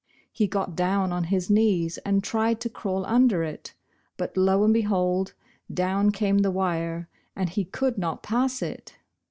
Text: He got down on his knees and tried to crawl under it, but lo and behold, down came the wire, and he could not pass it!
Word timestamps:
He 0.31 0.47
got 0.47 0.75
down 0.75 1.11
on 1.13 1.25
his 1.25 1.47
knees 1.51 1.99
and 1.99 2.23
tried 2.23 2.59
to 2.61 2.69
crawl 2.71 3.05
under 3.05 3.43
it, 3.43 3.75
but 4.17 4.35
lo 4.35 4.63
and 4.63 4.73
behold, 4.73 5.35
down 5.71 6.09
came 6.09 6.39
the 6.39 6.49
wire, 6.49 7.07
and 7.35 7.47
he 7.49 7.65
could 7.65 7.99
not 7.99 8.23
pass 8.23 8.63
it! 8.63 8.95